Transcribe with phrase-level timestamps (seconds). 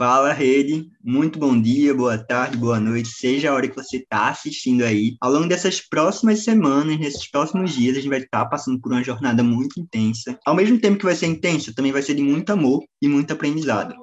[0.00, 0.88] Fala, rede.
[1.04, 5.14] Muito bom dia, boa tarde, boa noite, seja a hora que você está assistindo aí.
[5.20, 8.90] Ao longo dessas próximas semanas, nesses próximos dias, a gente vai estar tá passando por
[8.90, 10.38] uma jornada muito intensa.
[10.46, 13.30] Ao mesmo tempo que vai ser intensa, também vai ser de muito amor e muito
[13.34, 13.94] aprendizado.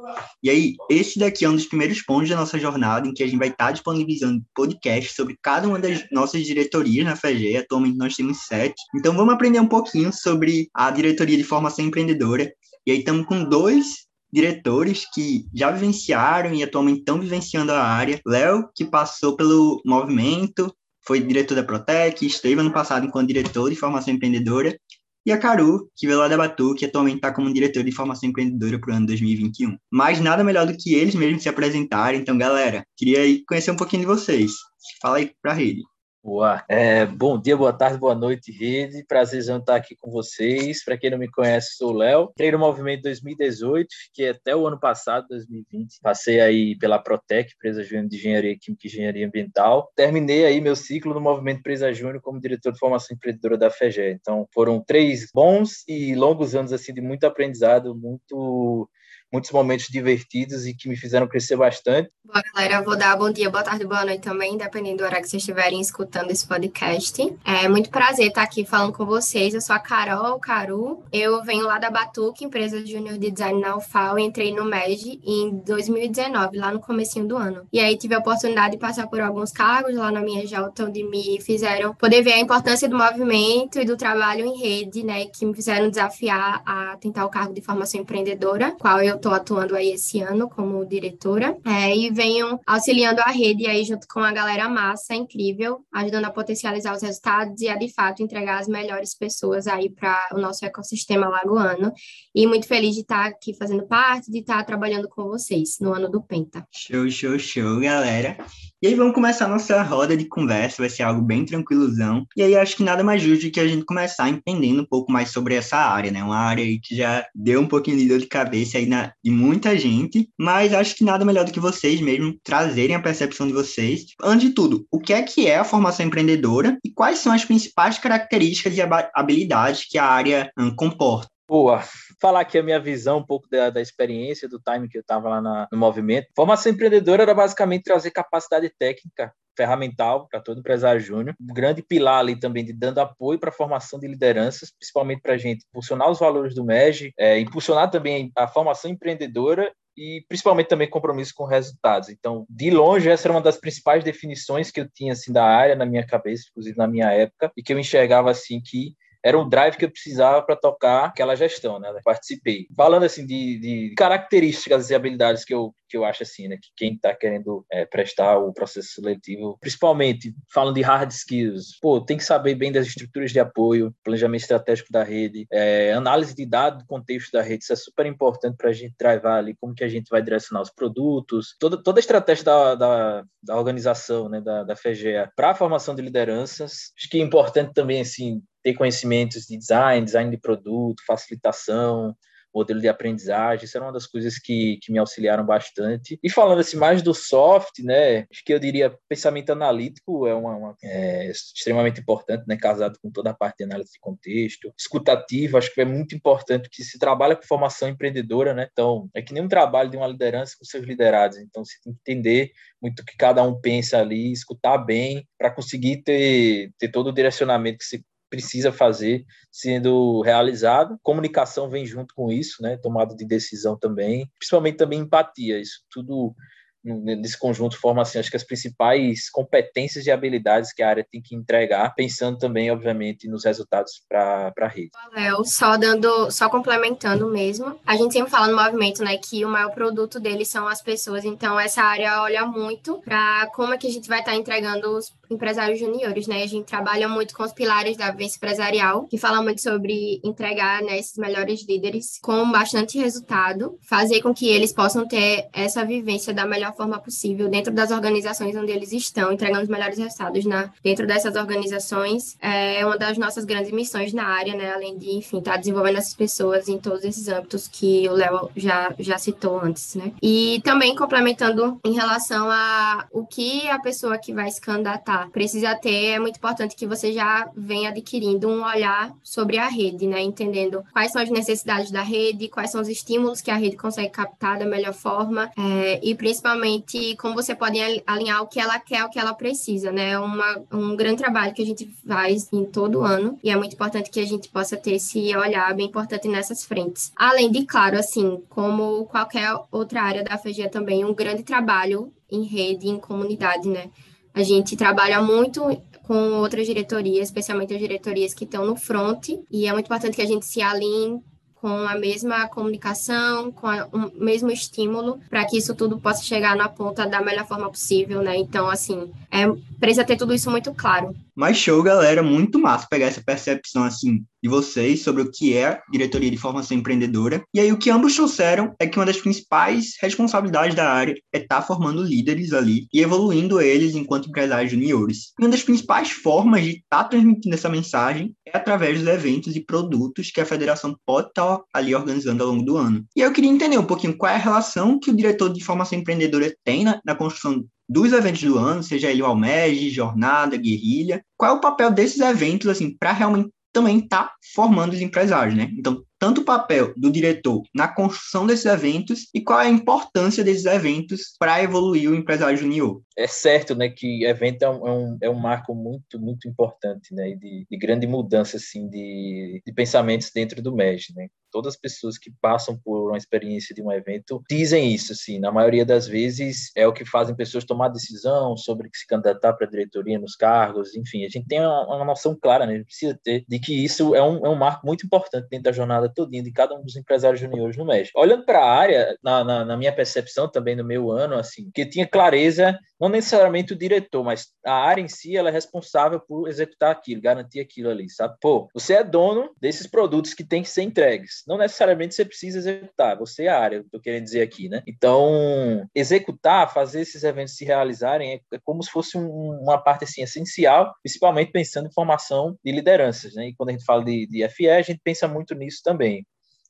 [0.44, 3.26] E aí, esse daqui é um dos primeiros pontos da nossa jornada, em que a
[3.26, 7.58] gente vai estar tá disponibilizando podcasts sobre cada uma das nossas diretorias na FEGE.
[7.58, 8.80] Atualmente nós temos sete.
[8.96, 12.54] Então vamos aprender um pouquinho sobre a diretoria de formação empreendedora.
[12.86, 18.20] E aí estamos com dois diretores que já vivenciaram e atualmente estão vivenciando a área.
[18.26, 20.74] Léo, que passou pelo movimento,
[21.06, 24.78] foi diretor da Protec, esteve ano passado enquanto diretor de formação empreendedora.
[25.26, 28.30] E a Caru, que veio lá da Batu, que atualmente está como diretor de formação
[28.30, 29.78] empreendedora para o ano 2021.
[29.92, 32.22] Mas nada melhor do que eles mesmos se apresentarem.
[32.22, 34.54] Então, galera, queria conhecer um pouquinho de vocês.
[35.02, 35.82] Fala aí para a rede.
[36.28, 36.62] Boa.
[36.68, 39.02] É, bom dia, boa tarde, boa noite, rede.
[39.06, 40.84] Prazerzão estar aqui com vocês.
[40.84, 42.32] Para quem não me conhece, sou o Léo.
[42.32, 46.02] Entrei no movimento 2018, fiquei até o ano passado, 2020.
[46.02, 49.90] Passei aí pela Protec, empresa júnior de engenharia química e engenharia ambiental.
[49.96, 54.10] Terminei aí meu ciclo no movimento Empresa Júnior como diretor de formação empreendedora da FEGE.
[54.10, 58.90] Então, foram três bons e longos anos assim de muito aprendizado, muito
[59.32, 62.10] muitos momentos divertidos e que me fizeram crescer bastante.
[62.24, 62.82] Boa, galera.
[62.82, 65.80] Vou dar bom dia, boa tarde, boa noite também, dependendo do horário que vocês estiverem
[65.80, 67.36] escutando esse podcast.
[67.44, 69.54] É muito prazer estar aqui falando com vocês.
[69.54, 71.04] Eu sou a Carol Caru.
[71.12, 75.58] Eu venho lá da Batuque, empresa júnior de design na UFAL, entrei no MED em
[75.66, 77.68] 2019, lá no comecinho do ano.
[77.72, 81.04] E aí tive a oportunidade de passar por alguns cargos lá na minha Jalta, onde
[81.04, 85.46] me fizeram poder ver a importância do movimento e do trabalho em rede, né, que
[85.46, 89.92] me fizeram desafiar a tentar o cargo de formação empreendedora, qual eu estou atuando aí
[89.92, 94.70] esse ano como diretora, é, e venho auxiliando a rede aí junto com a galera
[94.70, 99.68] massa, incrível, ajudando a potencializar os resultados e a de fato entregar as melhores pessoas
[99.68, 101.92] aí para o nosso ecossistema lagoano.
[102.34, 106.10] E muito feliz de estar aqui fazendo parte, de estar trabalhando com vocês no ano
[106.10, 106.66] do Penta.
[106.72, 108.38] Show, show, show, galera.
[108.80, 112.28] E aí vamos começar a nossa roda de conversa, vai ser algo bem tranquilozão.
[112.36, 115.32] E aí acho que nada mais justo que a gente começar entendendo um pouco mais
[115.32, 116.24] sobre essa área, né?
[116.24, 119.76] Uma área que já deu um pouquinho de dor de cabeça aí na, de muita
[119.76, 124.06] gente, mas acho que nada melhor do que vocês mesmo trazerem a percepção de vocês.
[124.22, 127.44] Antes de tudo, o que é que é a formação empreendedora e quais são as
[127.44, 128.82] principais características e
[129.16, 131.30] habilidades que a área um, comporta?
[131.48, 131.82] Boa.
[132.20, 135.30] Falar aqui a minha visão, um pouco da, da experiência, do time que eu estava
[135.30, 136.28] lá na, no movimento.
[136.36, 141.36] Formação empreendedora era basicamente trazer capacidade técnica ferramental para todo empresário júnior.
[141.40, 145.34] Um grande pilar ali também de dando apoio para a formação de lideranças, principalmente para
[145.34, 150.68] a gente impulsionar os valores do MEG, é, impulsionar também a formação empreendedora e principalmente
[150.68, 152.10] também compromisso com resultados.
[152.10, 155.76] Então, de longe, essa era uma das principais definições que eu tinha assim da área
[155.78, 159.48] na minha cabeça, inclusive na minha época, e que eu enxergava assim que era um
[159.48, 161.94] drive que eu precisava para tocar aquela gestão, né?
[162.04, 162.68] Participei.
[162.76, 166.58] Falando assim de, de, características e habilidades que eu, que eu acho assim, né?
[166.58, 172.02] Que quem está querendo é, prestar o processo seletivo, principalmente falando de hard skills, pô,
[172.02, 176.46] tem que saber bem das estruturas de apoio, planejamento estratégico da rede, é, análise de
[176.46, 179.74] dados do contexto da rede, isso é super importante para a gente drivar ali como
[179.74, 184.30] que a gente vai direcionar os produtos, toda, toda a estratégia da, da, da organização,
[184.30, 184.42] né?
[184.42, 186.92] Da, da FEGEA para a formação de lideranças.
[186.98, 192.16] Acho que é importante também, assim, ter conhecimentos de design, design de produto, facilitação,
[192.58, 196.20] modelo de aprendizagem, isso era uma das coisas que, que me auxiliaram bastante.
[196.24, 200.56] E falando assim mais do soft, né, acho que eu diria pensamento analítico é, uma,
[200.56, 204.74] uma é extremamente importante, né, casado com toda a parte de análise de contexto.
[204.78, 209.22] Escutativo, acho que é muito importante que se trabalha com formação empreendedora, né, então é
[209.22, 212.52] que nem um trabalho de uma liderança com seus liderados, então você tem que entender
[212.82, 217.14] muito o que cada um pensa ali, escutar bem para conseguir ter, ter todo o
[217.14, 220.98] direcionamento que se precisa fazer sendo realizado.
[221.04, 222.78] Comunicação vem junto com isso, né?
[222.78, 225.60] Tomada de decisão também, principalmente também empatia.
[225.60, 226.36] Isso tudo
[226.84, 231.22] nesse conjunto forma assim, acho que as principais competências e habilidades que a área tem
[231.22, 234.92] que entregar, pensando também, obviamente, nos resultados para a rede.
[235.14, 239.50] Léo, só dando, só complementando mesmo, a gente sempre fala no movimento, né, que o
[239.50, 243.88] maior produto deles são as pessoas, então essa área olha muito para como é que
[243.88, 246.44] a gente vai estar tá entregando os empresários juniores, né?
[246.44, 250.82] A gente trabalha muito com os pilares da vivência empresarial, que fala muito sobre entregar
[250.82, 256.34] né, esses melhores líderes com bastante resultado, fazer com que eles possam ter essa vivência
[256.34, 260.72] da melhor forma possível dentro das organizações onde eles estão, entregando os melhores resultados na,
[260.84, 262.38] dentro dessas organizações.
[262.42, 264.74] É uma das nossas grandes missões na área, né?
[264.74, 268.50] Além de, enfim, estar tá desenvolvendo essas pessoas em todos esses âmbitos que o Léo
[268.56, 270.12] já, já citou antes, né?
[270.22, 275.76] E também complementando em relação a o que a pessoa que vai se candidatar precisa
[275.76, 280.22] ter, é muito importante que você já venha adquirindo um olhar sobre a rede, né?
[280.22, 284.10] Entendendo quais são as necessidades da rede, quais são os estímulos que a rede consegue
[284.10, 289.04] captar da melhor forma, é, e principalmente como você pode alinhar o que ela quer,
[289.04, 290.12] o que ela precisa, né?
[290.12, 294.10] É um grande trabalho que a gente faz em todo ano, e é muito importante
[294.10, 297.12] que a gente possa ter esse olhar bem importante nessas frentes.
[297.16, 302.44] Além de, claro, assim, como qualquer outra área da FG também, um grande trabalho em
[302.44, 303.90] rede, em comunidade, né?
[304.38, 305.64] A gente trabalha muito
[306.04, 310.22] com outras diretorias, especialmente as diretorias que estão no front, e é muito importante que
[310.22, 311.20] a gente se alinhe
[311.56, 316.70] com a mesma comunicação, com o mesmo estímulo, para que isso tudo possa chegar na
[316.70, 318.38] ponta da melhor forma possível, né?
[318.38, 319.48] Então, assim, é,
[319.80, 321.16] precisa ter tudo isso muito claro.
[321.38, 325.80] Mas show, galera, muito massa pegar essa percepção, assim, de vocês sobre o que é
[325.92, 327.44] diretoria de formação empreendedora.
[327.54, 331.38] E aí, o que ambos trouxeram é que uma das principais responsabilidades da área é
[331.38, 335.34] estar tá formando líderes ali e evoluindo eles enquanto empresários juniores.
[335.40, 339.56] E uma das principais formas de estar tá transmitindo essa mensagem é através dos eventos
[339.56, 343.06] e produtos que a federação pode estar tá ali organizando ao longo do ano.
[343.16, 346.00] E eu queria entender um pouquinho qual é a relação que o diretor de formação
[346.00, 351.24] empreendedora tem na, na construção dos eventos do ano, seja ele o Almeg, Jornada, Guerrilha,
[351.38, 355.56] qual é o papel desses eventos, assim, para realmente também estar tá formando os empresários,
[355.56, 355.70] né?
[355.78, 360.44] Então, tanto o papel do diretor na construção desses eventos e qual é a importância
[360.44, 363.02] desses eventos para evoluir o empresário junior.
[363.16, 367.14] É certo, né, que evento é um, é um, é um marco muito, muito importante,
[367.14, 371.28] né, de, de grande mudança, assim, de, de pensamentos dentro do MES, né.
[371.52, 375.52] Todas as pessoas que passam por uma experiência de um evento dizem isso, assim, na
[375.52, 379.70] maioria das vezes é o que fazem pessoas tomar decisão sobre se candidatar para a
[379.70, 383.20] diretoria nos cargos, enfim, a gente tem uma, uma noção clara, né, a gente precisa
[383.24, 386.44] ter, de que isso é um, é um marco muito importante dentro da jornada todinha
[386.44, 388.20] de cada um dos empresários juniores no México.
[388.20, 391.86] Olhando para a área, na, na, na, minha percepção também no meu ano, assim, que
[391.86, 396.48] tinha clareza, não necessariamente o diretor, mas a área em si, ela é responsável por
[396.48, 398.36] executar aquilo, garantir aquilo ali, sabe?
[398.42, 401.37] Pô, você é dono desses produtos que tem que ser entregues.
[401.48, 404.82] Não necessariamente você precisa executar, você é a área, tô querendo dizer aqui, né?
[404.88, 410.06] Então, executar, fazer esses eventos se realizarem é, é como se fosse um, uma parte,
[410.06, 413.50] assim, essencial, principalmente pensando em formação de lideranças, né?
[413.50, 416.26] E quando a gente fala de, de FE, a gente pensa muito nisso também.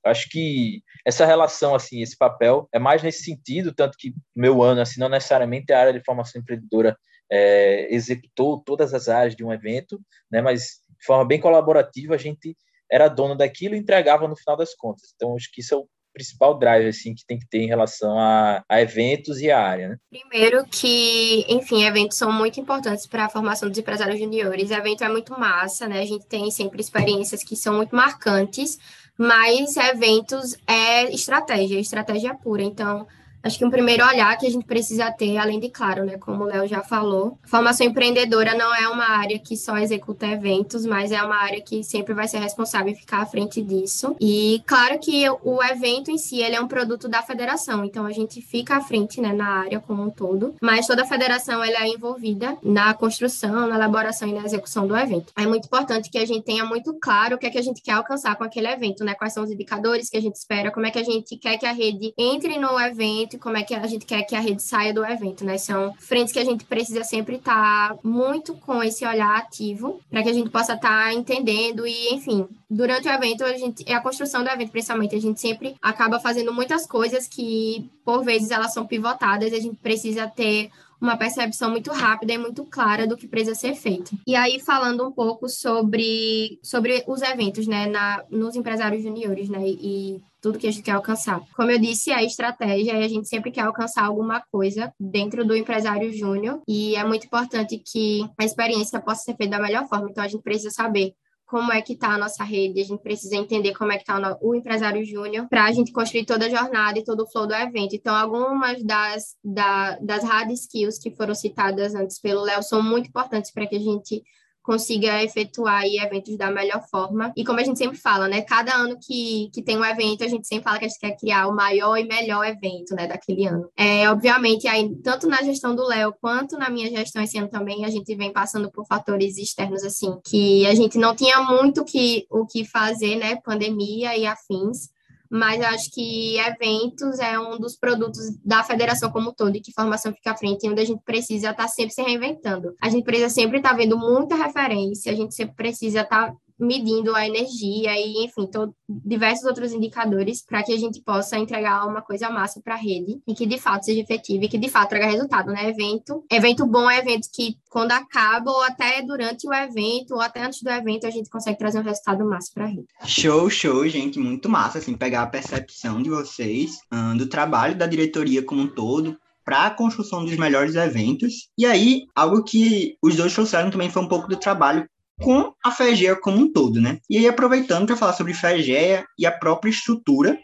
[0.05, 4.81] Acho que essa relação, assim, esse papel é mais nesse sentido, tanto que meu ano,
[4.81, 6.97] assim, não necessariamente a área de formação empreendedora
[7.29, 9.99] é, executou todas as áreas de um evento,
[10.31, 12.55] né, mas de forma bem colaborativa a gente
[12.91, 15.11] era dono daquilo e entregava no final das contas.
[15.15, 15.87] Então, acho que isso é o
[16.17, 19.89] principal drive assim que tem que ter em relação a, a eventos e a área,
[19.89, 19.97] né?
[20.09, 24.71] Primeiro que, enfim, eventos são muito importantes para a formação dos empresários juniores.
[24.71, 25.99] Evento é muito massa, né?
[26.01, 28.79] A gente tem sempre experiências que são muito marcantes,
[29.17, 32.63] mas eventos é estratégia, estratégia pura.
[32.63, 33.07] Então,
[33.47, 36.43] Acho que um primeiro olhar que a gente precisa ter, além de, claro, né, como
[36.43, 41.13] o Léo já falou, formação empreendedora não é uma área que só executa eventos, mas
[41.13, 44.17] é uma área que sempre vai ser responsável em ficar à frente disso.
[44.19, 48.11] E claro que o evento em si, ele é um produto da federação, então a
[48.11, 51.85] gente fica à frente, né, na área como um todo, mas toda a federação ela
[51.85, 55.31] é envolvida na construção, na elaboração e na execução do evento.
[55.37, 57.81] É muito importante que a gente tenha muito claro o que é que a gente
[57.81, 59.13] quer alcançar com aquele evento, né?
[59.13, 61.65] Quais são os indicadores que a gente espera, como é que a gente quer que
[61.65, 64.93] a rede entre no evento como é que a gente quer que a rede saia
[64.93, 65.57] do evento, né?
[65.57, 70.23] São frentes que a gente precisa sempre estar tá muito com esse olhar ativo para
[70.23, 73.93] que a gente possa estar tá entendendo e, enfim, durante o evento, a gente, é
[73.93, 78.51] a construção do evento, principalmente, a gente sempre acaba fazendo muitas coisas que, por vezes,
[78.51, 80.69] elas são pivotadas a gente precisa ter
[80.99, 84.17] uma percepção muito rápida e muito clara do que precisa ser feito.
[84.25, 89.61] E aí, falando um pouco sobre, sobre os eventos, né, na, nos empresários juniores, né,
[89.63, 91.41] e tudo que a gente quer alcançar.
[91.55, 95.55] Como eu disse, é estratégia e a gente sempre quer alcançar alguma coisa dentro do
[95.55, 100.09] empresário júnior e é muito importante que a experiência possa ser feita da melhor forma.
[100.09, 101.13] Então, a gente precisa saber
[101.47, 104.37] como é que está a nossa rede, a gente precisa entender como é que está
[104.41, 107.55] o, empresário júnior para a gente construir toda a jornada e todo o flow do
[107.55, 107.95] evento.
[107.95, 113.07] Então, algumas das, da, das hard skills que foram citadas antes pelo Léo são muito
[113.07, 114.21] importantes para que a gente
[114.67, 117.31] consiga efetuar aí eventos da melhor forma.
[117.37, 118.41] E como a gente sempre fala, né?
[118.41, 121.15] Cada ano que, que tem um evento, a gente sempre fala que a gente quer
[121.15, 123.69] criar o maior e melhor evento, né, daquele ano.
[123.77, 127.85] É, obviamente, aí, tanto na gestão do Léo quanto na minha gestão esse ano também,
[127.85, 132.27] a gente vem passando por fatores externos, assim, que a gente não tinha muito que,
[132.29, 133.37] o que fazer, né?
[133.37, 134.89] Pandemia e afins
[135.29, 139.73] mas acho que eventos é um dos produtos da federação como um todo e que
[139.73, 142.73] formação fica à frente, onde a gente precisa estar tá sempre se reinventando.
[142.81, 146.35] A gente precisa sempre estar tá vendo muita referência, a gente sempre precisa estar tá
[146.59, 148.49] medindo a energia e, enfim,
[148.87, 153.19] diversos outros indicadores para que a gente possa entregar uma coisa massa para a rede
[153.27, 155.69] e que de fato seja efetiva e que de fato traga resultado, né?
[155.69, 160.43] Evento, evento bom é evento que quando acaba ou até durante o evento ou até
[160.43, 162.87] antes do evento a gente consegue trazer um resultado massa para a rede.
[163.05, 167.85] Show, show, gente, muito massa, assim, pegar a percepção de vocês, um, do trabalho da
[167.85, 171.49] diretoria como um todo, para a construção dos melhores eventos.
[171.57, 174.89] E aí, algo que os dois trouxeram também foi um pouco do trabalho
[175.21, 176.99] com a FEGEA como um todo, né?
[177.09, 180.37] E aí, aproveitando para falar sobre FEGEA e a própria estrutura,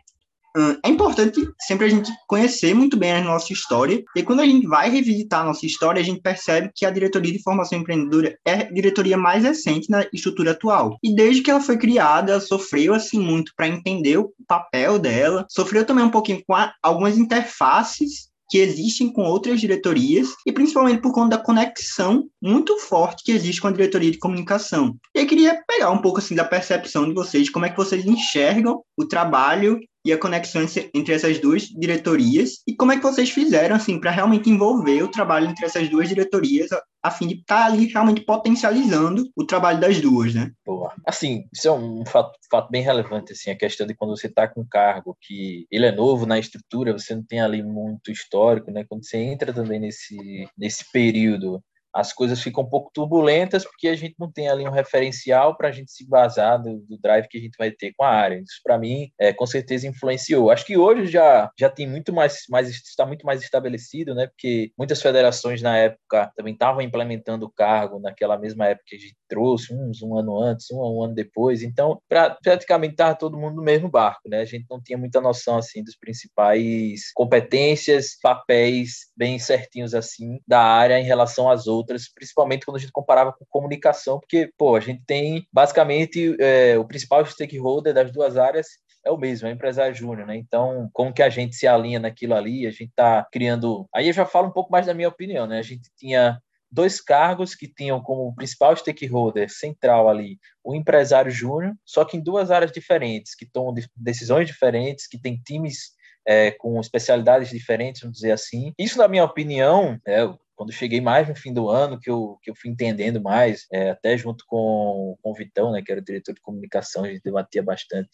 [0.86, 4.68] é importante sempre a gente conhecer muito bem a nossa história, e quando a gente
[4.68, 8.54] vai revisitar a nossa história, a gente percebe que a diretoria de formação empreendedora é
[8.54, 10.98] a diretoria mais recente na estrutura atual.
[11.04, 15.46] E desde que ela foi criada, ela sofreu assim muito para entender o papel dela,
[15.50, 21.02] sofreu também um pouquinho com a, algumas interfaces que existem com outras diretorias e principalmente
[21.02, 24.96] por conta da conexão muito forte que existe com a diretoria de comunicação.
[25.16, 28.06] E eu queria pegar um pouco assim da percepção de vocês, como é que vocês
[28.06, 33.30] enxergam o trabalho e a conexão entre essas duas diretorias e como é que vocês
[33.30, 36.70] fizeram assim para realmente envolver o trabalho entre essas duas diretorias
[37.04, 40.52] a fim de estar tá ali realmente potencializando o trabalho das duas, né?
[40.66, 40.94] Boa.
[41.06, 44.48] Assim, isso é um fato, fato bem relevante, assim, a questão de quando você está
[44.48, 48.72] com um cargo que ele é novo na estrutura, você não tem ali muito histórico,
[48.72, 48.86] né?
[48.88, 51.62] Quando você entra também nesse, nesse período
[51.94, 55.68] as coisas ficam um pouco turbulentas porque a gente não tem ali um referencial para
[55.68, 58.36] a gente se basar do, do, drive que a gente vai ter com a área.
[58.40, 60.50] Isso para mim é, com certeza influenciou.
[60.50, 64.28] Acho que hoje já já tem muito mais, mais está muito mais estabelecido, né?
[64.28, 69.00] Porque muitas federações na época também estavam implementando o cargo naquela mesma época que a
[69.00, 71.62] gente trouxe, uns um ano antes, um, um ano depois.
[71.62, 74.40] Então, pra, praticamente estava todo mundo no mesmo barco, né?
[74.40, 80.62] A gente não tinha muita noção assim dos principais competências, papéis bem certinhos assim da
[80.62, 84.76] área em relação às outras outras, principalmente quando a gente comparava com comunicação, porque, pô,
[84.76, 88.68] a gente tem basicamente é, o principal stakeholder das duas áreas
[89.06, 90.38] é o mesmo, é o empresário júnior, né?
[90.38, 92.66] Então, como que a gente se alinha naquilo ali?
[92.66, 93.86] A gente está criando.
[93.94, 95.60] Aí eu já falo um pouco mais da minha opinião, né?
[95.60, 96.40] A gente tinha
[96.72, 102.24] dois cargos que tinham como principal stakeholder central ali o empresário júnior, só que em
[102.24, 105.92] duas áreas diferentes, que tomam decisões diferentes, que têm times
[106.26, 108.74] é, com especialidades diferentes, vamos dizer assim.
[108.80, 110.22] Isso, na minha opinião, é,
[110.64, 113.90] quando cheguei mais no fim do ano, que eu, que eu fui entendendo mais, é,
[113.90, 117.22] até junto com, com o Vitão, né, que era o diretor de comunicação, a gente
[117.22, 118.10] debatia bastante,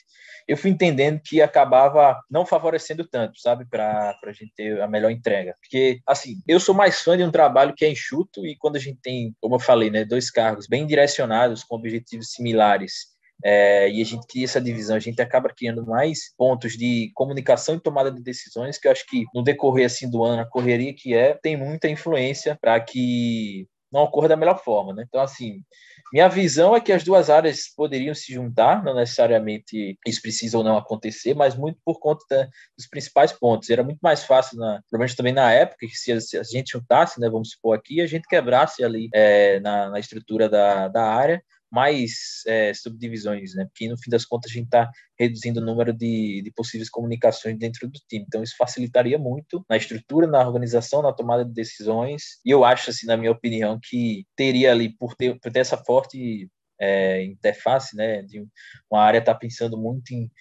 [0.48, 5.12] eu fui entendendo que acabava não favorecendo tanto, sabe, para a gente ter a melhor
[5.12, 5.56] entrega.
[5.62, 8.79] Porque, assim, eu sou mais fã de um trabalho que é enxuto e quando a
[8.79, 14.01] gente tem, como eu falei, né, dois cargos bem direcionados, com objetivos similares, é, e
[14.01, 18.12] a gente cria essa divisão, a gente acaba criando mais pontos de comunicação e tomada
[18.12, 21.34] de decisões, que eu acho que no decorrer assim do ano, a correria que é,
[21.34, 25.03] tem muita influência para que não ocorra da melhor forma, né?
[25.08, 25.63] Então, assim,
[26.12, 30.63] minha visão é que as duas áreas poderiam se juntar, não necessariamente isso precisa ou
[30.63, 33.69] não acontecer, mas muito por conta dos principais pontos.
[33.69, 36.72] Era muito mais fácil, na, provavelmente também na época, que se a, se a gente
[36.72, 41.03] juntasse, né, vamos supor aqui, a gente quebrasse ali é, na, na estrutura da, da
[41.03, 43.66] área, mais é, subdivisões, né?
[43.66, 47.58] Porque no fim das contas a gente está reduzindo o número de, de possíveis comunicações
[47.58, 48.26] dentro do time.
[48.28, 52.40] Então isso facilitaria muito na estrutura, na organização, na tomada de decisões.
[52.46, 55.78] E eu acho, assim, na minha opinião, que teria ali por ter, por ter essa
[55.78, 56.50] forte
[56.80, 58.24] é, interface, né?
[58.24, 58.46] De
[58.90, 60.32] uma área estar tá pensando muito em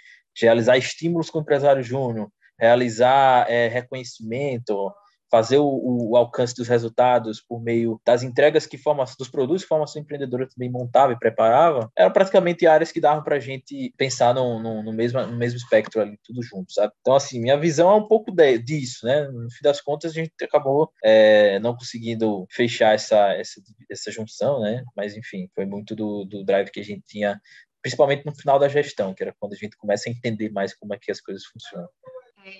[0.40, 4.92] realizar estímulos com o empresário júnior, realizar é, reconhecimento,
[5.30, 5.66] fazer o,
[6.10, 10.48] o, alcance dos resultados por meio das entregas que forma, dos produtos que formação empreendedora
[10.48, 14.82] também montava e preparava, eram praticamente áreas que davam para a gente pensar no, no,
[14.82, 16.92] no, mesmo, no mesmo espectro ali, tudo junto, sabe?
[17.00, 19.28] Então, assim, minha visão é um pouco de, disso, né?
[19.28, 24.60] No fim das contas, a gente acabou é, não conseguindo fechar essa, essa, essa junção,
[24.60, 24.82] né?
[24.96, 27.40] Mas, enfim, foi muito do, do drive que a gente tinha,
[27.82, 30.94] principalmente no final da gestão, que era quando a gente começa a entender mais como
[30.94, 31.88] é que as coisas funcionam.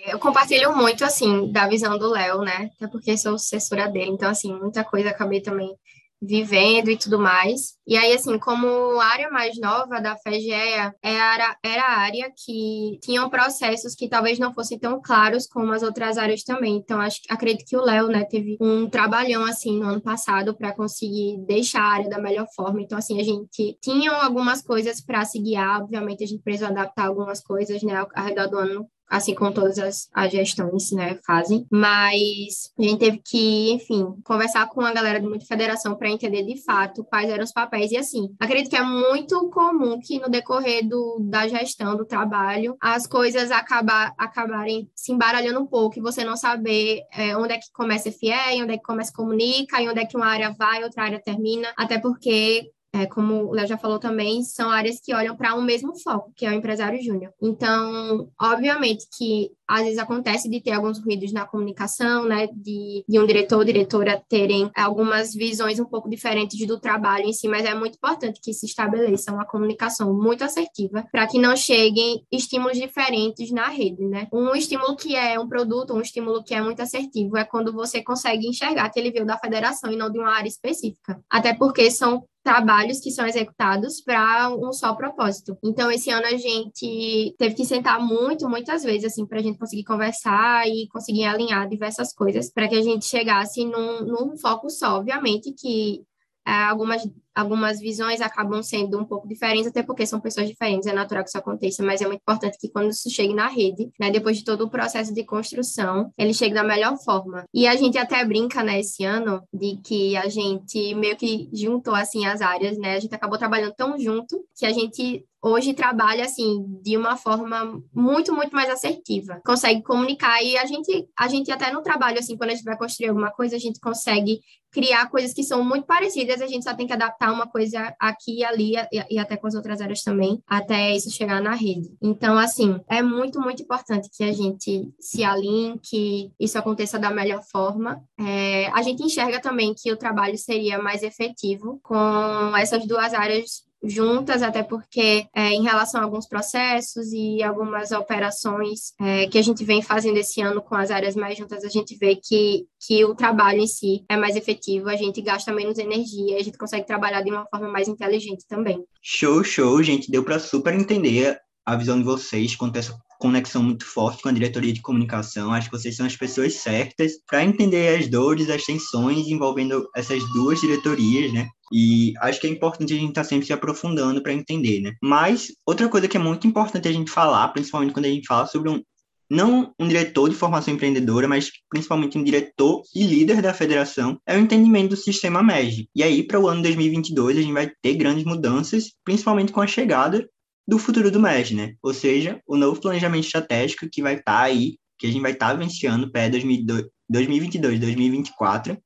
[0.06, 2.70] Eu compartilho muito, assim, da visão do Léo, né?
[2.76, 5.74] Até porque sou assessora dele, então, assim, muita coisa acabei também
[6.20, 7.76] vivendo e tudo mais.
[7.86, 13.30] E aí, assim, como área mais nova da FEGEA, era, era a área que tinham
[13.30, 16.76] processos que talvez não fossem tão claros como as outras áreas também.
[16.76, 20.74] Então, acho, acredito que o Léo, né, teve um trabalhão, assim, no ano passado para
[20.74, 22.82] conseguir deixar a área da melhor forma.
[22.82, 27.06] Então, assim, a gente tinha algumas coisas para se guiar, obviamente a gente precisou adaptar
[27.06, 31.66] algumas coisas, né, ao redor do ano assim como todas as, as gestões né, fazem,
[31.70, 36.62] mas a gente teve que, enfim, conversar com a galera do Federação para entender de
[36.62, 40.86] fato quais eram os papéis, e assim, acredito que é muito comum que no decorrer
[40.86, 46.24] do, da gestão, do trabalho, as coisas acabar, acabarem se embaralhando um pouco e você
[46.24, 49.80] não saber é, onde é que começa a FIE, onde é que começa a comunica,
[49.80, 53.52] e onde é que uma área vai, outra área termina, até porque é, como o
[53.52, 56.54] Léo já falou também, são áreas que olham para um mesmo foco, que é o
[56.54, 57.32] empresário júnior.
[57.40, 63.20] Então, obviamente que às vezes acontece de ter alguns ruídos na comunicação, né, de, de
[63.20, 67.66] um diretor ou diretora terem algumas visões um pouco diferentes do trabalho em si, mas
[67.66, 72.78] é muito importante que se estabeleça uma comunicação muito assertiva para que não cheguem estímulos
[72.78, 74.26] diferentes na rede, né?
[74.32, 78.02] Um estímulo que é um produto, um estímulo que é muito assertivo é quando você
[78.02, 81.20] consegue enxergar que ele veio da federação e não de uma área específica.
[81.30, 85.58] Até porque são trabalhos que são executados para um só propósito.
[85.62, 89.58] Então, esse ano a gente teve que sentar muito, muitas vezes, assim, para a gente
[89.58, 94.70] conseguir conversar e conseguir alinhar diversas coisas para que a gente chegasse num, num foco
[94.70, 94.96] só.
[94.96, 96.00] Obviamente que
[96.46, 97.06] é, algumas,
[97.38, 101.28] algumas visões acabam sendo um pouco diferentes, até porque são pessoas diferentes, é natural que
[101.28, 104.44] isso aconteça, mas é muito importante que quando isso chegue na rede, né, depois de
[104.44, 107.44] todo o processo de construção, ele chegue da melhor forma.
[107.54, 111.94] E a gente até brinca, né, esse ano, de que a gente meio que juntou,
[111.94, 116.24] assim, as áreas, né, a gente acabou trabalhando tão junto que a gente hoje trabalha
[116.24, 119.40] assim de uma forma muito muito mais assertiva.
[119.44, 122.76] Consegue comunicar e a gente a gente até no trabalho assim quando a gente vai
[122.76, 124.40] construir alguma coisa a gente consegue
[124.70, 128.40] criar coisas que são muito parecidas a gente só tem que adaptar uma coisa aqui
[128.40, 131.88] e ali e, e até com as outras áreas também até isso chegar na rede.
[132.02, 137.10] Então assim é muito muito importante que a gente se alinhe que isso aconteça da
[137.10, 138.02] melhor forma.
[138.18, 143.67] É, a gente enxerga também que o trabalho seria mais efetivo com essas duas áreas
[143.82, 149.42] juntas, até porque é, em relação a alguns processos e algumas operações é, que a
[149.42, 153.04] gente vem fazendo esse ano com as áreas mais juntas, a gente vê que, que
[153.04, 156.86] o trabalho em si é mais efetivo, a gente gasta menos energia, a gente consegue
[156.86, 158.84] trabalhar de uma forma mais inteligente também.
[159.02, 163.62] Show, show, gente, deu para super entender a visão de vocês quanto a essa conexão
[163.62, 165.52] muito forte com a diretoria de comunicação.
[165.52, 170.22] Acho que vocês são as pessoas certas para entender as dores, as tensões envolvendo essas
[170.32, 171.48] duas diretorias, né?
[171.72, 174.94] E acho que é importante a gente estar tá sempre se aprofundando para entender, né?
[175.02, 178.46] Mas outra coisa que é muito importante a gente falar, principalmente quando a gente fala
[178.46, 178.82] sobre um
[179.30, 184.36] não um diretor de formação empreendedora, mas principalmente um diretor e líder da federação, é
[184.36, 185.88] o entendimento do sistema MEG.
[185.94, 189.66] E aí, para o ano 2022, a gente vai ter grandes mudanças, principalmente com a
[189.66, 190.26] chegada
[190.66, 191.74] do futuro do MEG, né?
[191.82, 195.32] Ou seja, o novo planejamento estratégico que vai estar tá aí, que a gente vai
[195.32, 198.78] estar tá venciando para 2022, 2024,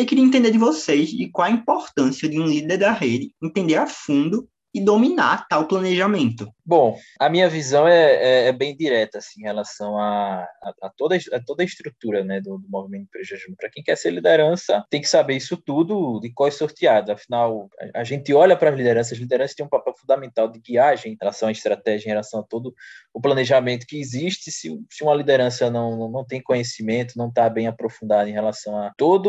[0.00, 3.76] eu queria entender de vocês de qual a importância de um líder da rede entender
[3.76, 6.46] a fundo e dominar tal planejamento.
[6.64, 10.90] Bom, a minha visão é, é, é bem direta assim, em relação a, a, a,
[10.96, 13.56] toda, a toda a estrutura né, do, do movimento Júnior.
[13.58, 17.10] Para quem quer ser liderança, tem que saber isso tudo de quais sorteados.
[17.10, 20.60] Afinal, a, a, gente olha para as lideranças, as lideranças têm um papel fundamental de
[20.60, 22.74] guiagem em relação à estratégia, em relação a todo
[23.18, 24.52] o planejamento que existe.
[24.52, 28.92] Se, se uma liderança não, não, tem conhecimento, não está bem aprofundada em relação a
[28.96, 29.28] toda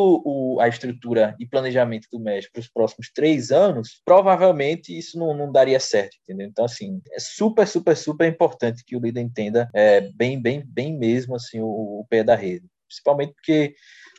[0.62, 5.52] a estrutura e planejamento do MES para os próximos três anos, provavelmente isso não, não
[5.52, 6.47] daria certo, entendeu?
[6.47, 10.95] Então, assim, é super, super, super importante que o líder entenda é, bem, bem, bem
[10.95, 12.67] mesmo assim, o, o pé da rede.
[12.88, 13.73] Principalmente porque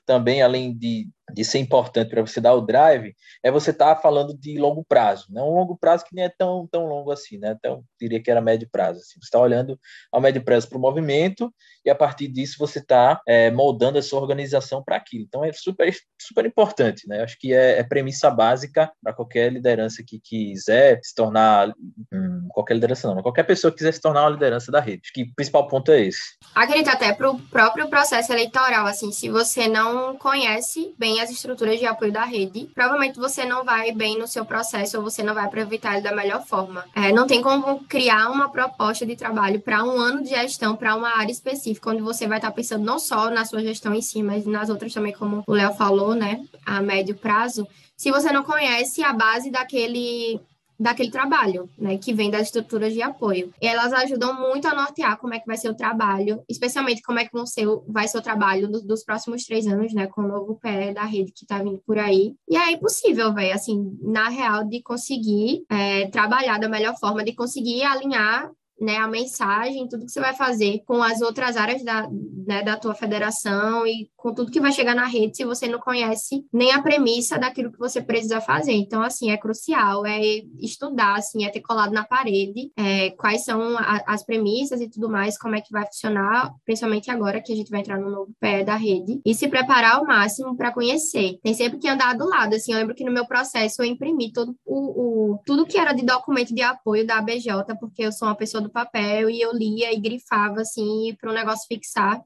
[0.05, 4.01] também, além de de ser importante para você dar o drive, é você estar tá
[4.01, 5.43] falando de longo prazo, né?
[5.43, 7.55] Um longo prazo que nem é tão, tão longo assim, né?
[7.59, 9.01] Então, diria que era médio prazo.
[9.01, 9.21] Assim.
[9.21, 9.79] Você está olhando
[10.13, 11.53] ao médio prazo para o movimento
[11.85, 15.25] e a partir disso você está é, moldando a sua organização para aquilo.
[15.27, 17.23] Então, é super, super importante, né?
[17.23, 21.73] Acho que é, é premissa básica para qualquer liderança que quiser se tornar,
[22.13, 25.03] hum, qualquer liderança não, qualquer pessoa que quiser se tornar uma liderança da rede.
[25.05, 26.21] Acho que o principal ponto é esse.
[26.55, 31.79] Acredito até para o próprio processo eleitoral, assim, se você não conhece bem as estruturas
[31.79, 35.35] de apoio da rede, provavelmente você não vai bem no seu processo ou você não
[35.35, 36.85] vai aproveitar ele da melhor forma.
[36.95, 40.95] É, não tem como criar uma proposta de trabalho para um ano de gestão, para
[40.97, 44.23] uma área específica, onde você vai estar pensando não só na sua gestão em si,
[44.23, 47.67] mas nas outras também, como o Léo falou, né, a médio prazo.
[47.97, 50.41] Se você não conhece a base daquele
[50.81, 53.53] daquele trabalho, né, que vem das estruturas de apoio.
[53.61, 57.19] E elas ajudam muito a nortear como é que vai ser o trabalho, especialmente como
[57.19, 60.23] é que vão ser, vai ser o trabalho dos, dos próximos três anos, né, com
[60.23, 62.35] o novo pé da rede que tá vindo por aí.
[62.49, 67.35] E é impossível, velho, assim, na real, de conseguir é, trabalhar da melhor forma, de
[67.35, 72.09] conseguir alinhar né, a mensagem, tudo que você vai fazer com as outras áreas da,
[72.47, 75.79] né, da tua federação e com tudo que vai chegar na rede se você não
[75.79, 78.73] conhece nem a premissa daquilo que você precisa fazer.
[78.73, 80.21] Então, assim, é crucial, é
[80.59, 85.11] estudar, assim, é ter colado na parede é, quais são a, as premissas e tudo
[85.11, 88.33] mais, como é que vai funcionar, principalmente agora que a gente vai entrar no novo
[88.41, 91.39] pé da rede, e se preparar ao máximo para conhecer.
[91.43, 94.33] Tem sempre que andar do lado, assim, eu lembro que no meu processo eu imprimi
[94.33, 98.29] todo o, o tudo que era de documento de apoio da ABJ, porque eu sou
[98.29, 102.23] uma pessoa do papel e eu lia e grifava assim para o negócio fixar.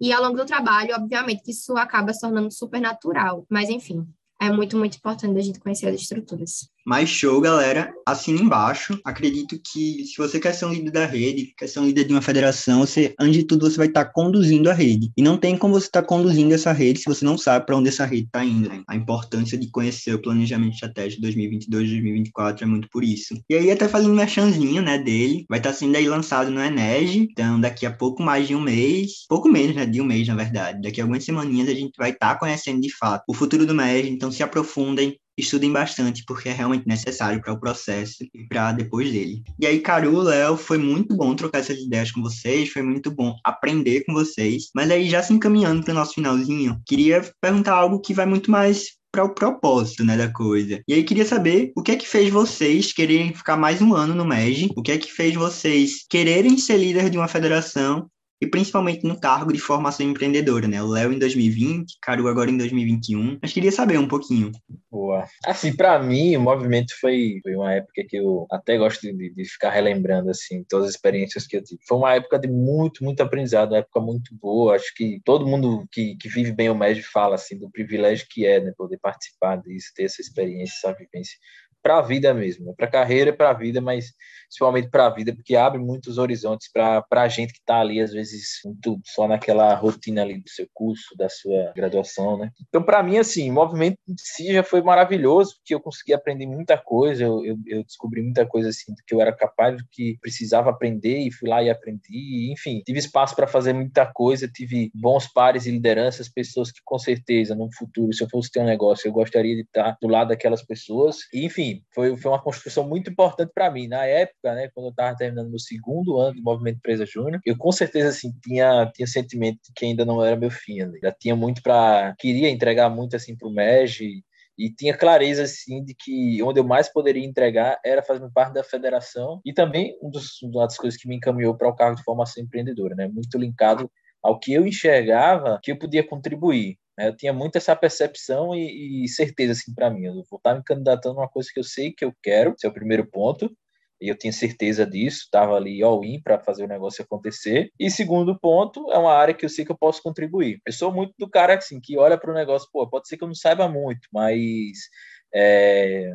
[0.00, 3.46] E ao longo do trabalho, obviamente, que isso acaba se tornando super natural.
[3.48, 4.06] Mas, enfim,
[4.40, 6.70] é muito, muito importante a gente conhecer as estruturas.
[6.86, 7.92] Mas show, galera.
[8.06, 8.96] Assina embaixo.
[9.04, 12.12] Acredito que se você quer ser um líder da rede, quer ser um líder de
[12.12, 15.10] uma federação, você, antes de tudo, você vai estar conduzindo a rede.
[15.16, 17.88] E não tem como você estar conduzindo essa rede se você não sabe para onde
[17.88, 18.68] essa rede está indo.
[18.68, 18.84] Né?
[18.86, 23.34] A importância de conhecer o planejamento estratégico 2022-2024 é muito por isso.
[23.50, 27.26] E aí, até fazendo merchanzinho, né, dele, vai estar sendo aí lançado no Enege.
[27.32, 30.36] Então, daqui a pouco mais de um mês, pouco menos, né, de um mês, na
[30.36, 30.80] verdade.
[30.80, 34.08] Daqui a algumas semaninhas a gente vai estar conhecendo de fato o futuro do MEG.
[34.08, 39.10] Então, se aprofundem, estudem bastante, porque é realmente necessário para o processo e para depois
[39.10, 39.42] dele.
[39.58, 43.36] E aí, Caru, Léo, foi muito bom trocar essas ideias com vocês, foi muito bom
[43.44, 44.70] aprender com vocês.
[44.74, 48.50] Mas aí, já se encaminhando para o nosso finalzinho, queria perguntar algo que vai muito
[48.50, 50.82] mais para o propósito, né, da coisa.
[50.86, 54.14] E aí queria saber o que é que fez vocês quererem ficar mais um ano
[54.14, 58.46] no MEG, o que é que fez vocês quererem ser líder de uma federação e
[58.46, 60.82] principalmente no cargo de formação empreendedora, né?
[60.82, 63.38] O Léo em 2020, Caru agora em 2021.
[63.40, 64.52] Mas queria saber um pouquinho.
[64.90, 65.26] Boa.
[65.44, 69.44] Assim, para mim, o movimento foi, foi uma época que eu até gosto de, de,
[69.44, 71.80] ficar relembrando, assim, todas as experiências que eu tive.
[71.86, 74.76] Foi uma época de muito, muito aprendizado, uma época muito boa.
[74.76, 78.46] Acho que todo mundo que, que vive bem o MED fala, assim, do privilégio que
[78.46, 78.72] é, né?
[78.76, 81.36] Poder participar disso, ter essa experiência, essa vivência
[81.82, 82.74] para a vida mesmo, né?
[82.76, 84.12] para a carreira, para a vida, mas
[84.46, 88.12] principalmente para a vida, porque abre muitos horizontes para a gente que está ali, às
[88.12, 92.50] vezes, muito só naquela rotina ali do seu curso, da sua graduação, né?
[92.68, 96.46] Então, para mim, assim, o movimento em si já foi maravilhoso, porque eu consegui aprender
[96.46, 99.84] muita coisa, eu, eu, eu, descobri muita coisa, assim, do que eu era capaz, do
[99.90, 104.48] que precisava aprender, e fui lá e aprendi, enfim, tive espaço para fazer muita coisa,
[104.48, 108.60] tive bons pares e lideranças, pessoas que, com certeza, no futuro, se eu fosse ter
[108.60, 112.42] um negócio, eu gostaria de estar do lado daquelas pessoas, e, enfim, foi, foi uma
[112.42, 113.88] construção muito importante para mim.
[113.88, 117.56] Na época, né, quando eu estava terminando meu segundo ano de Movimento Empresa Júnior, eu
[117.56, 120.78] com certeza assim, tinha, tinha sentimento de que ainda não era meu fim.
[120.78, 120.98] Né?
[121.02, 122.14] Já tinha muito para.
[122.18, 124.22] Queria entregar muito assim para o MEG
[124.58, 128.64] e tinha clareza assim de que onde eu mais poderia entregar era fazendo parte da
[128.64, 132.02] federação e também um dos, uma das coisas que me encaminhou para o cargo de
[132.02, 133.06] formação empreendedora, né?
[133.06, 133.90] Muito linkado
[134.22, 136.78] ao que eu enxergava que eu podia contribuir.
[136.98, 140.06] Eu tinha muito essa percepção e, e certeza assim para mim.
[140.06, 142.66] Eu vou estar me candidatando a uma coisa que eu sei que eu quero, esse
[142.66, 143.54] é o primeiro ponto.
[144.00, 147.70] E eu tinha certeza disso, estava ali all-in para fazer o negócio acontecer.
[147.80, 150.60] E segundo ponto, é uma área que eu sei que eu posso contribuir.
[150.66, 153.24] Eu sou muito do cara assim, que olha para o negócio, pô, pode ser que
[153.24, 154.90] eu não saiba muito, mas
[155.34, 156.14] é,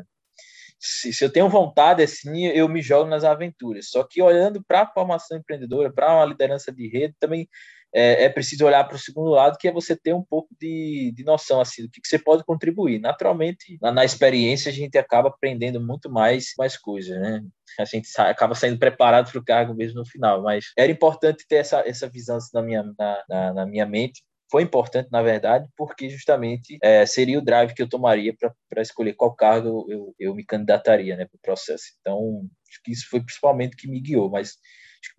[0.79, 3.89] se, se, eu tenho vontade assim, eu me jogo nas aventuras.
[3.89, 7.47] Só que olhando para a formação empreendedora, para uma liderança de rede, também
[7.93, 11.11] é, é preciso olhar para o segundo lado, que é você ter um pouco de,
[11.15, 12.99] de noção assim, do que, que você pode contribuir.
[12.99, 17.43] Naturalmente, na, na, experiência, a gente acaba aprendendo muito mais, mais coisas, né?
[17.79, 21.45] A gente sa acaba saindo preparado para o cargo mesmo no final, mas era importante
[21.47, 25.21] ter essa, essa visão assim, na, minha, na, na, na minha mente, foi importante, na
[25.21, 28.35] verdade, porque justamente é, seria o drive que eu tomaria
[28.69, 31.85] para escolher qual cargo eu, eu me candidataria né, para o processo.
[32.01, 34.57] Então, acho que isso foi principalmente que me guiou, mas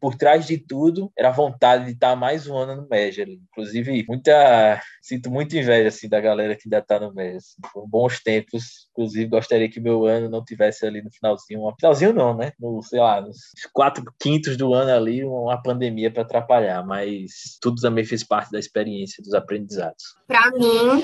[0.01, 3.29] por trás de tudo era a vontade de estar mais um ano no Major.
[3.29, 7.37] Inclusive, muita sinto muita inveja assim da galera que ainda está no Major.
[7.37, 8.89] Assim, foram bons tempos.
[8.93, 12.53] Inclusive, gostaria que meu ano não tivesse ali no finalzinho, uma finalzinho não, né?
[12.59, 13.39] No, sei lá, nos
[13.73, 18.59] quatro quintos do ano ali, uma pandemia para atrapalhar, mas tudo também fez parte da
[18.59, 20.15] experiência, dos aprendizados.
[20.27, 21.03] Para mim,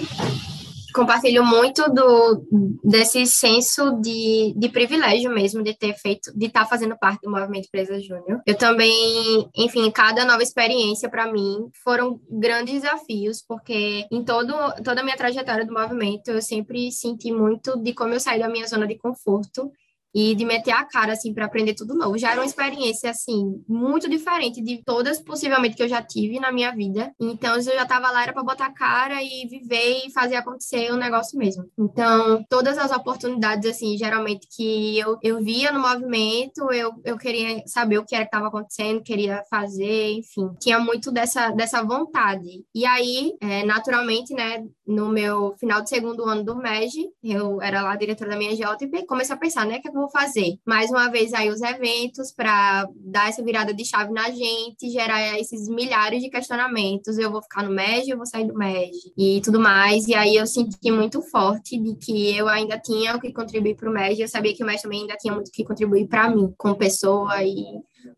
[0.98, 2.42] compartilho muito do
[2.82, 7.30] desse senso de, de privilégio mesmo de ter feito, de estar tá fazendo parte do
[7.30, 8.42] movimento Empresa Júnior.
[8.44, 15.00] Eu também, enfim, cada nova experiência para mim foram grandes desafios, porque em todo, toda
[15.00, 18.66] a minha trajetória do movimento eu sempre senti muito de como eu saí da minha
[18.66, 19.70] zona de conforto
[20.14, 22.18] e de meter a cara assim para aprender tudo novo.
[22.18, 26.52] Já era uma experiência assim muito diferente de todas possivelmente que eu já tive na
[26.52, 27.12] minha vida.
[27.20, 30.90] Então, eu já estava lá era para botar a cara e viver e fazer acontecer
[30.92, 31.64] o negócio mesmo.
[31.78, 37.62] Então, todas as oportunidades assim, geralmente que eu, eu via no movimento, eu, eu queria
[37.66, 42.64] saber o que era que estava acontecendo, queria fazer, enfim, tinha muito dessa dessa vontade.
[42.74, 47.82] E aí, é, naturalmente, né, no meu final de segundo ano do MEG, eu era
[47.82, 50.58] lá diretora da minha JP, comecei a pensar, né, que vou fazer?
[50.66, 55.38] Mais uma vez aí os eventos para dar essa virada de chave na gente, gerar
[55.38, 57.18] esses milhares de questionamentos.
[57.18, 60.06] Eu vou ficar no MEG, eu vou sair do MEG e tudo mais.
[60.06, 63.90] E aí eu senti muito forte de que eu ainda tinha o que contribuir para
[63.90, 64.20] o MEG.
[64.20, 66.76] Eu sabia que o MEG também ainda tinha muito o que contribuir para mim, como
[66.76, 67.64] pessoa e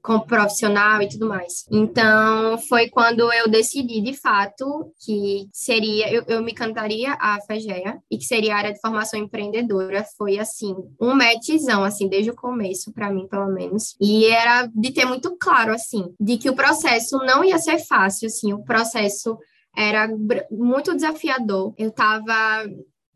[0.03, 1.67] como profissional e tudo mais.
[1.71, 7.99] Então, foi quando eu decidi, de fato, que seria, eu, eu me cantaria a FEGEA
[8.11, 10.05] e que seria a área de formação empreendedora.
[10.17, 13.97] Foi, assim, um matchzão, assim, desde o começo, para mim, pelo menos.
[14.01, 18.27] E era de ter muito claro, assim, de que o processo não ia ser fácil,
[18.27, 19.39] assim, o processo
[19.77, 20.09] era
[20.51, 21.75] muito desafiador.
[21.79, 22.65] Eu estava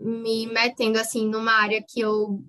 [0.00, 2.42] me metendo, assim, numa área que eu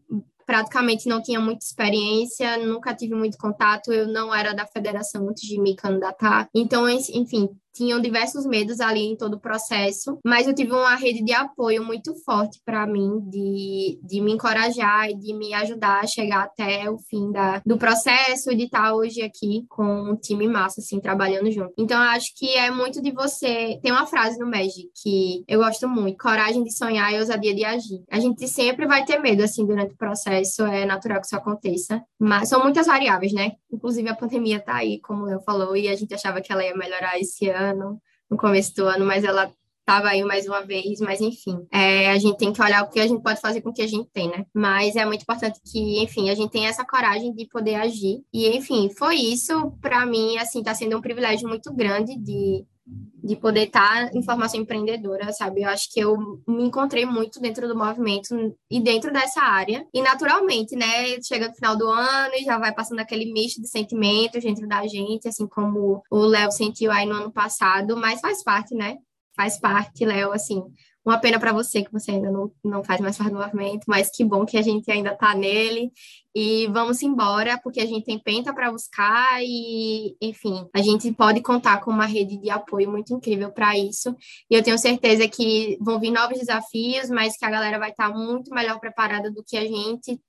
[0.46, 5.48] praticamente não tinha muita experiência, nunca tive muito contato, eu não era da federação antes
[5.48, 6.48] de me candidatar.
[6.54, 11.22] Então, enfim, tinham diversos medos ali em todo o processo, mas eu tive uma rede
[11.24, 16.08] de apoio muito forte para mim, de, de me encorajar e de me ajudar a
[16.08, 20.48] chegar até o fim da, do processo e de estar hoje aqui com um time
[20.48, 21.74] massa, assim, trabalhando junto.
[21.78, 23.78] Então, eu acho que é muito de você.
[23.84, 27.66] Tem uma frase no MEG que eu gosto muito: coragem de sonhar e ousadia de
[27.66, 28.04] agir.
[28.10, 32.02] A gente sempre vai ter medo, assim, durante o processo, é natural que isso aconteça,
[32.18, 33.52] mas são muitas variáveis, né?
[33.72, 36.64] Inclusive, a pandemia tá aí, como o Léo falou, e a gente achava que ela
[36.64, 40.62] ia melhorar esse ano ano, no começo do ano, mas ela estava aí mais uma
[40.62, 43.62] vez, mas enfim, é, a gente tem que olhar o que a gente pode fazer
[43.62, 44.46] com o que a gente tem, né?
[44.54, 48.24] Mas é muito importante que, enfim, a gente tenha essa coragem de poder agir.
[48.34, 53.36] E, enfim, foi isso, para mim, assim, está sendo um privilégio muito grande de de
[53.36, 55.64] poder estar tá em formação empreendedora, sabe?
[55.64, 56.16] Eu acho que eu
[56.48, 59.86] me encontrei muito dentro do movimento e dentro dessa área.
[59.94, 63.68] E naturalmente, né, chega no final do ano e já vai passando aquele misto de
[63.68, 68.44] sentimentos dentro da gente, assim como o Léo sentiu aí no ano passado, mas faz
[68.44, 68.98] parte, né?
[69.36, 70.64] Faz parte, Léo, assim,
[71.06, 74.10] uma pena para você que você ainda não, não faz mais parte do movimento, mas
[74.10, 75.92] que bom que a gente ainda está nele.
[76.36, 81.42] E vamos embora, porque a gente tem penta para buscar e, enfim, a gente pode
[81.42, 84.14] contar com uma rede de apoio muito incrível para isso.
[84.50, 88.12] E eu tenho certeza que vão vir novos desafios, mas que a galera vai estar
[88.12, 90.20] tá muito melhor preparada do que a gente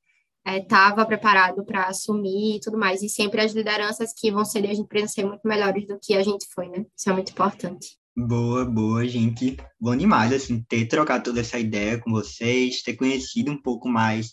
[0.47, 3.03] estava é, preparado para assumir e tudo mais.
[3.03, 6.23] E sempre as lideranças que vão ser gente precisa ser muito melhores do que a
[6.23, 6.87] gente foi, né?
[6.97, 7.99] Isso é muito importante.
[8.16, 9.57] Boa, boa, gente.
[9.79, 14.31] Bom demais, assim, ter trocado toda essa ideia com vocês, ter conhecido um pouco mais,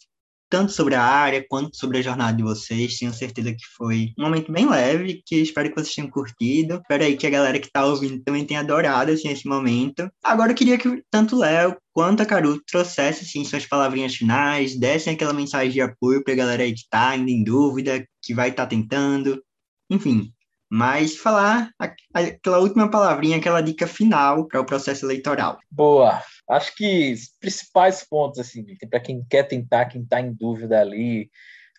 [0.53, 2.99] tanto sobre a área quanto sobre a jornada de vocês.
[2.99, 6.75] Tenho certeza que foi um momento bem leve, que espero que vocês tenham curtido.
[6.75, 10.07] Espero aí que a galera que está ouvindo também tenha adorado, assim, esse momento.
[10.23, 15.15] Agora eu queria que tanto Léo quanto a Caru trouxesse, assim, suas palavrinhas finais, dessem
[15.15, 18.49] aquela mensagem de apoio para a galera aí que está ainda em dúvida, que vai
[18.49, 19.43] estar tá tentando.
[19.89, 20.31] Enfim,
[20.69, 21.71] mas falar
[22.13, 25.57] aquela última palavrinha, aquela dica final para o processo eleitoral.
[25.71, 26.21] Boa.
[26.49, 31.29] Acho que os principais pontos, assim, para quem quer tentar, quem está em dúvida ali,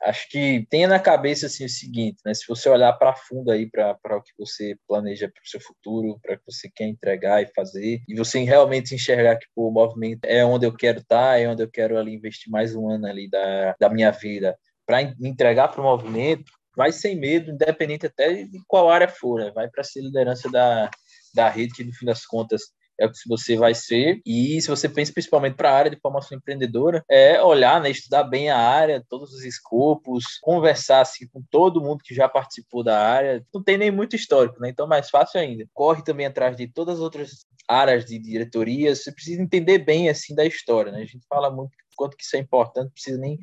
[0.03, 2.35] acho que tenha na cabeça assim, o seguinte, né?
[2.35, 6.19] Se você olhar para fundo aí para o que você planeja para o seu futuro,
[6.23, 9.73] para o que você quer entregar e fazer, e você realmente enxergar que pô, o
[9.73, 12.89] movimento é onde eu quero estar, tá, é onde eu quero ali investir mais um
[12.89, 16.45] ano ali da, da minha vida para entregar para o movimento,
[16.77, 19.51] vai sem medo, independente até de qual área for, né?
[19.55, 20.91] vai para ser liderança da,
[21.35, 22.63] da rede, que no fim das contas
[22.99, 24.21] é o que você vai ser.
[24.25, 28.25] E se você pensa principalmente para a área de formação empreendedora, é olhar, né, estudar
[28.25, 32.99] bem a área, todos os escopos, conversar assim, com todo mundo que já participou da
[32.99, 33.45] área.
[33.53, 34.69] Não tem nem muito histórico, né?
[34.69, 35.65] Então, mais fácil ainda.
[35.73, 38.95] Corre também atrás de todas as outras áreas de diretoria.
[38.95, 40.99] Você precisa entender bem assim da história, né?
[40.99, 43.39] A gente fala muito quanto que isso é importante, não precisa nem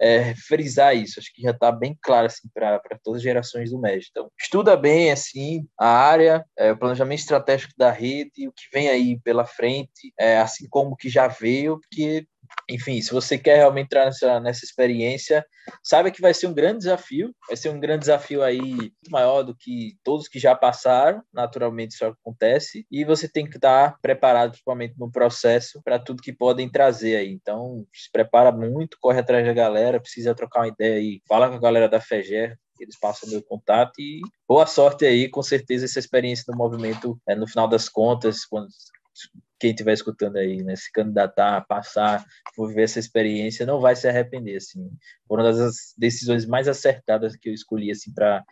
[0.00, 3.78] é, frisar isso, acho que já está bem claro assim, para todas as gerações do
[3.78, 4.06] MED.
[4.10, 8.88] Então, estuda bem assim a área, é, o planejamento estratégico da rede, o que vem
[8.88, 12.26] aí pela frente, é, assim como o que já veio, porque
[12.68, 15.44] enfim, se você quer realmente entrar nessa, nessa experiência,
[15.82, 19.54] saiba que vai ser um grande desafio, vai ser um grande desafio aí maior do
[19.54, 24.94] que todos que já passaram, naturalmente isso acontece, e você tem que estar preparado, principalmente
[24.98, 27.30] no processo, para tudo que podem trazer aí.
[27.30, 31.56] Então, se prepara muito, corre atrás da galera, precisa trocar uma ideia aí, fala com
[31.56, 33.92] a galera da FEGER, eles passam meu contato.
[33.98, 38.44] E boa sorte aí, com certeza essa experiência do movimento, é, no final das contas,
[38.44, 38.68] quando
[39.58, 42.24] quem estiver escutando aí, né, se candidatar, passar,
[42.58, 44.90] viver essa experiência, não vai se arrepender, assim.
[45.26, 48.44] Foram uma das decisões mais acertadas que eu escolhi, assim, para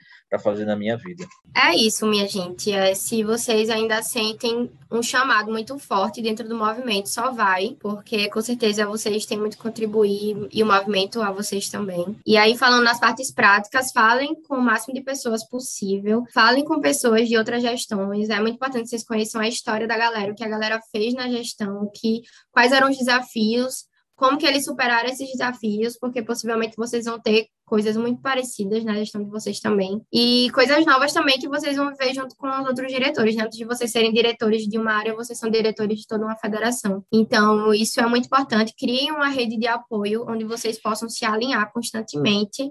[0.42, 1.24] fazer na minha vida.
[1.56, 2.72] É isso, minha gente.
[2.72, 8.28] É, se vocês ainda sentem um chamado muito forte dentro do movimento, só vai, porque
[8.28, 12.16] com certeza vocês têm muito a contribuir e o movimento a vocês também.
[12.26, 16.80] E aí, falando nas partes práticas, falem com o máximo de pessoas possível, falem com
[16.80, 18.30] pessoas de outras gestões.
[18.30, 21.12] É muito importante que vocês conheçam a história da galera, o que a galera fez
[21.14, 26.76] na gestão, que quais eram os desafios, como que eles superaram esses desafios, porque possivelmente
[26.76, 30.00] vocês vão ter coisas muito parecidas na gestão de vocês também.
[30.12, 33.34] E coisas novas também que vocês vão ver junto com os outros diretores.
[33.34, 33.42] Né?
[33.42, 37.04] Antes de vocês serem diretores de uma área, vocês são diretores de toda uma federação.
[37.12, 38.74] Então, isso é muito importante.
[38.78, 42.70] Criem uma rede de apoio onde vocês possam se alinhar constantemente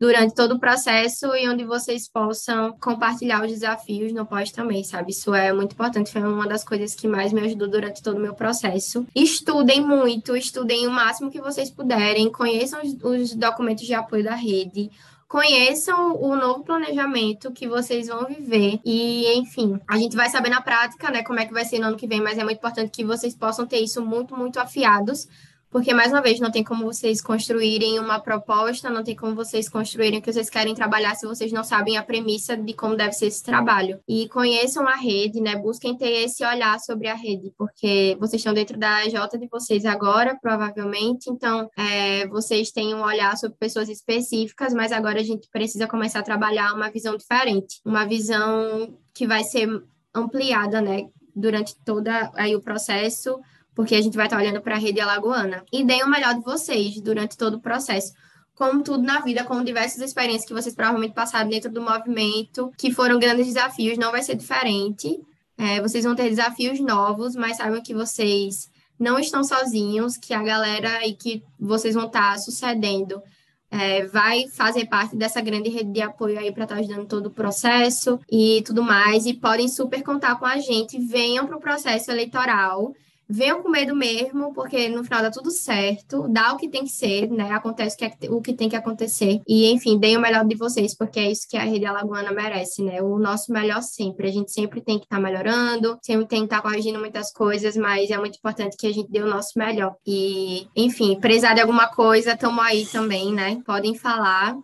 [0.00, 5.10] durante todo o processo e onde vocês possam compartilhar os desafios no pós também, sabe?
[5.12, 8.20] Isso é muito importante, foi uma das coisas que mais me ajudou durante todo o
[8.20, 9.06] meu processo.
[9.14, 14.34] Estudem muito, estudem o máximo que vocês puderem, conheçam os, os documentos de apoio da
[14.34, 14.90] rede,
[15.28, 20.62] conheçam o novo planejamento que vocês vão viver e, enfim, a gente vai saber na
[20.62, 22.90] prática, né, como é que vai ser no ano que vem, mas é muito importante
[22.90, 25.28] que vocês possam ter isso muito, muito afiados
[25.70, 29.68] porque, mais uma vez, não tem como vocês construírem uma proposta, não tem como vocês
[29.68, 33.12] construírem o que vocês querem trabalhar se vocês não sabem a premissa de como deve
[33.12, 34.00] ser esse trabalho.
[34.08, 35.54] E conheçam a rede, né?
[35.54, 39.84] Busquem ter esse olhar sobre a rede, porque vocês estão dentro da J de vocês
[39.84, 45.48] agora, provavelmente, então é, vocês têm um olhar sobre pessoas específicas, mas agora a gente
[45.52, 49.68] precisa começar a trabalhar uma visão diferente, uma visão que vai ser
[50.12, 51.06] ampliada, né?
[51.34, 53.38] Durante todo aí o processo
[53.80, 55.64] porque a gente vai estar olhando para a rede alagoana.
[55.72, 58.12] E deem o melhor de vocês durante todo o processo.
[58.54, 62.92] Como tudo na vida, como diversas experiências que vocês provavelmente passaram dentro do movimento, que
[62.92, 65.18] foram grandes desafios, não vai ser diferente.
[65.56, 70.42] É, vocês vão ter desafios novos, mas saibam que vocês não estão sozinhos, que a
[70.42, 73.22] galera e que vocês vão estar sucedendo
[73.70, 77.30] é, vai fazer parte dessa grande rede de apoio aí para estar ajudando todo o
[77.30, 79.24] processo e tudo mais.
[79.24, 80.98] E podem super contar com a gente.
[80.98, 82.92] Venham para o processo eleitoral
[83.30, 86.90] venham com medo mesmo, porque no final dá tudo certo, dá o que tem que
[86.90, 87.52] ser, né?
[87.52, 87.96] Acontece
[88.28, 89.40] o que tem que acontecer.
[89.46, 92.82] E, enfim, deem o melhor de vocês, porque é isso que a Rede Alagoana merece,
[92.82, 93.00] né?
[93.00, 94.28] O nosso melhor sempre.
[94.28, 97.32] A gente sempre tem que estar tá melhorando, sempre tem que estar tá corrigindo muitas
[97.32, 99.94] coisas, mas é muito importante que a gente dê o nosso melhor.
[100.06, 103.60] E, enfim, precisar de alguma coisa, estamos aí também, né?
[103.64, 104.56] Podem falar.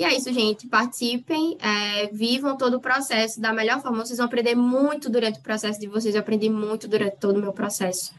[0.00, 0.66] E é isso, gente.
[0.66, 4.02] Participem, é, vivam todo o processo da melhor forma.
[4.02, 6.14] Vocês vão aprender muito durante o processo de vocês.
[6.14, 8.14] Eu aprendi muito durante todo o meu processo.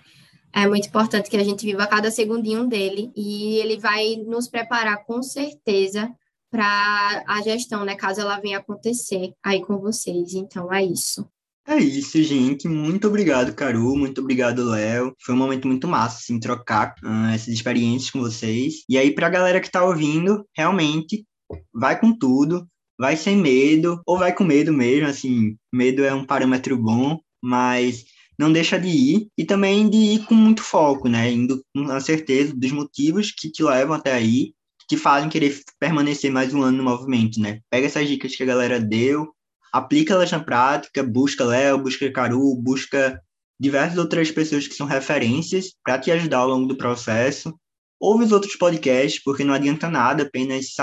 [0.53, 5.03] É muito importante que a gente viva cada segundinho dele e ele vai nos preparar
[5.05, 6.07] com certeza
[6.51, 7.95] para a gestão, né?
[7.95, 10.35] Caso ela venha acontecer aí com vocês.
[10.35, 11.27] Então é isso.
[11.67, 12.67] É isso, gente.
[12.67, 13.97] Muito obrigado, Caru.
[13.97, 15.15] Muito obrigado, Léo.
[15.19, 18.83] Foi um momento muito massa, assim, trocar uh, essas experiências com vocês.
[18.87, 21.25] E aí, para a galera que está ouvindo, realmente
[21.73, 22.67] vai com tudo,
[22.99, 28.05] vai sem medo, ou vai com medo mesmo, assim, medo é um parâmetro bom, mas
[28.37, 31.99] não deixa de ir, e também de ir com muito foco, né, indo com a
[31.99, 34.53] certeza dos motivos que te levam até aí,
[34.87, 37.59] que fazem querer permanecer mais um ano no movimento, né.
[37.69, 39.33] Pega essas dicas que a galera deu,
[39.71, 43.21] aplica elas na prática, busca Léo, busca Caru, busca
[43.59, 47.55] diversas outras pessoas que são referências para te ajudar ao longo do processo.
[47.99, 50.73] Ouve os outros podcasts, porque não adianta nada apenas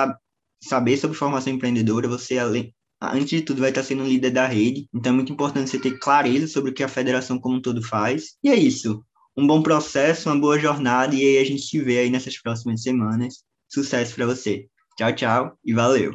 [0.61, 4.88] saber sobre formação empreendedora, você, além, antes de tudo, vai estar sendo líder da rede.
[4.94, 7.83] Então, é muito importante você ter clareza sobre o que a federação como um todo
[7.83, 8.37] faz.
[8.42, 9.03] E é isso.
[9.37, 12.83] Um bom processo, uma boa jornada, e aí a gente se vê aí nessas próximas
[12.83, 13.44] semanas.
[13.68, 14.66] Sucesso para você.
[14.97, 16.12] Tchau, tchau e valeu!